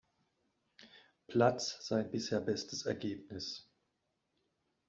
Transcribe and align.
Platz 1.27 1.77
sein 1.87 2.09
bisher 2.09 2.39
bestes 2.39 2.87
Ergebnis. 2.87 3.69